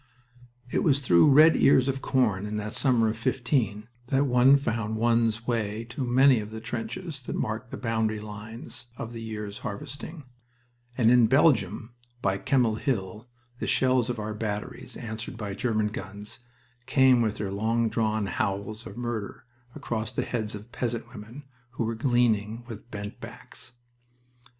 It 0.71 0.81
was 0.83 0.99
through 1.01 1.29
red 1.29 1.55
ears 1.55 1.87
of 1.87 2.01
corn, 2.01 2.47
in 2.47 2.57
that 2.57 2.73
summer 2.73 3.09
of 3.09 3.17
'15, 3.17 3.87
that 4.07 4.25
one 4.25 4.57
found 4.57 4.95
one's 4.95 5.45
way 5.45 5.83
to 5.89 6.03
many 6.03 6.39
of 6.39 6.49
the 6.49 6.59
trenches 6.59 7.21
that 7.21 7.35
marked 7.35 7.69
the 7.69 7.77
boundary 7.77 8.19
lines 8.19 8.87
of 8.97 9.13
the 9.13 9.21
year's 9.21 9.59
harvesting, 9.59 10.23
and 10.97 11.11
in 11.11 11.27
Belgium 11.27 11.93
(by 12.19 12.39
Kemmel 12.39 12.77
Hill) 12.79 13.29
the 13.59 13.67
shells 13.67 14.09
of 14.09 14.17
our 14.17 14.33
batteries, 14.33 14.97
answered 14.97 15.37
by 15.37 15.53
German 15.53 15.89
guns, 15.89 16.39
came 16.87 17.21
with 17.21 17.37
their 17.37 17.51
long 17.51 17.87
drawn 17.87 18.25
howls 18.25 18.87
of 18.87 18.97
murder 18.97 19.45
across 19.75 20.11
the 20.11 20.25
heads 20.25 20.55
of 20.55 20.71
peasant 20.71 21.09
women 21.09 21.43
who 21.73 21.83
were 21.83 21.93
gleaning, 21.93 22.63
with 22.67 22.89
bent 22.89 23.19
backs. 23.21 23.73